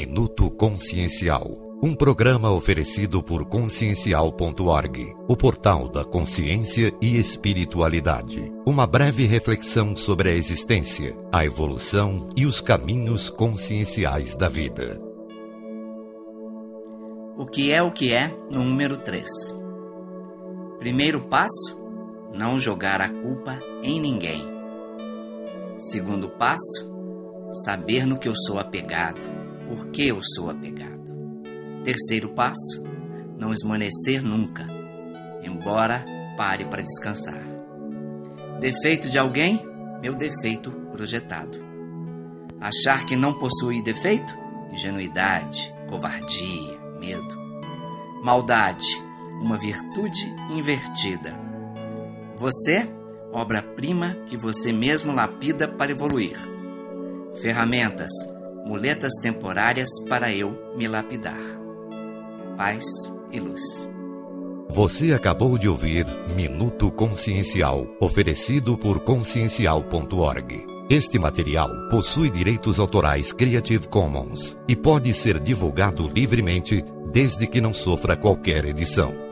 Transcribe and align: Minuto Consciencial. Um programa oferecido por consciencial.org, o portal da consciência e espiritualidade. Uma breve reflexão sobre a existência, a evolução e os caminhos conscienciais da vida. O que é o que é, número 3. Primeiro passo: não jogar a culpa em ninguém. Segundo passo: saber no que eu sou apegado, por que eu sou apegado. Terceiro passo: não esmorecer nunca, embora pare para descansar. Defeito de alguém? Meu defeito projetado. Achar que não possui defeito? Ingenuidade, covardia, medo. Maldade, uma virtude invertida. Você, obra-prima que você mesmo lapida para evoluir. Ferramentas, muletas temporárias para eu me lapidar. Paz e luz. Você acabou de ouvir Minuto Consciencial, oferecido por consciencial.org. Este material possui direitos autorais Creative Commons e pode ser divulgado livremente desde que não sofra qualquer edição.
Minuto 0.00 0.50
Consciencial. 0.52 1.46
Um 1.82 1.94
programa 1.94 2.50
oferecido 2.50 3.22
por 3.22 3.44
consciencial.org, 3.44 5.14
o 5.28 5.36
portal 5.36 5.90
da 5.90 6.02
consciência 6.02 6.90
e 7.02 7.18
espiritualidade. 7.18 8.50
Uma 8.64 8.86
breve 8.86 9.26
reflexão 9.26 9.94
sobre 9.94 10.30
a 10.30 10.32
existência, 10.32 11.14
a 11.30 11.44
evolução 11.44 12.30
e 12.34 12.46
os 12.46 12.62
caminhos 12.62 13.28
conscienciais 13.28 14.34
da 14.34 14.48
vida. 14.48 14.98
O 17.36 17.44
que 17.44 17.70
é 17.70 17.82
o 17.82 17.90
que 17.90 18.10
é, 18.14 18.34
número 18.50 18.96
3. 18.96 19.28
Primeiro 20.78 21.20
passo: 21.20 21.78
não 22.32 22.58
jogar 22.58 23.02
a 23.02 23.10
culpa 23.10 23.60
em 23.82 24.00
ninguém. 24.00 24.48
Segundo 25.76 26.30
passo: 26.30 26.90
saber 27.52 28.06
no 28.06 28.18
que 28.18 28.28
eu 28.28 28.34
sou 28.34 28.58
apegado, 28.58 29.39
por 29.70 29.86
que 29.92 30.08
eu 30.08 30.20
sou 30.34 30.50
apegado. 30.50 31.12
Terceiro 31.84 32.30
passo: 32.30 32.84
não 33.38 33.52
esmorecer 33.52 34.20
nunca, 34.20 34.66
embora 35.44 36.04
pare 36.36 36.64
para 36.64 36.82
descansar. 36.82 37.40
Defeito 38.58 39.08
de 39.08 39.18
alguém? 39.18 39.64
Meu 40.02 40.14
defeito 40.14 40.72
projetado. 40.90 41.56
Achar 42.60 43.06
que 43.06 43.14
não 43.14 43.32
possui 43.32 43.80
defeito? 43.80 44.36
Ingenuidade, 44.72 45.72
covardia, 45.88 46.78
medo. 46.98 47.38
Maldade, 48.24 48.88
uma 49.40 49.56
virtude 49.56 50.26
invertida. 50.50 51.38
Você, 52.36 52.92
obra-prima 53.32 54.16
que 54.26 54.36
você 54.36 54.72
mesmo 54.72 55.12
lapida 55.12 55.68
para 55.68 55.92
evoluir. 55.92 56.36
Ferramentas, 57.40 58.10
muletas 58.64 59.12
temporárias 59.22 59.88
para 60.08 60.32
eu 60.32 60.72
me 60.76 60.86
lapidar. 60.86 61.40
Paz 62.56 62.84
e 63.32 63.40
luz. 63.40 63.90
Você 64.68 65.12
acabou 65.12 65.58
de 65.58 65.68
ouvir 65.68 66.06
Minuto 66.36 66.92
Consciencial, 66.92 67.86
oferecido 68.00 68.78
por 68.78 69.00
consciencial.org. 69.00 70.66
Este 70.88 71.18
material 71.18 71.68
possui 71.90 72.30
direitos 72.30 72.78
autorais 72.78 73.32
Creative 73.32 73.88
Commons 73.88 74.58
e 74.68 74.76
pode 74.76 75.12
ser 75.14 75.38
divulgado 75.40 76.08
livremente 76.08 76.84
desde 77.12 77.46
que 77.46 77.60
não 77.60 77.74
sofra 77.74 78.16
qualquer 78.16 78.64
edição. 78.64 79.29